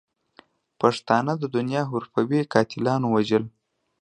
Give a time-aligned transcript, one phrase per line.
[0.81, 3.43] پښتانه د دنیا حرفوي قاتلاتو وژل.